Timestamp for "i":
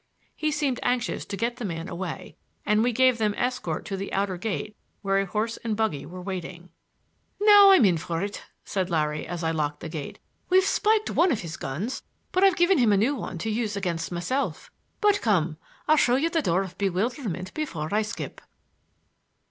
9.43-9.51, 15.87-15.91, 17.93-18.01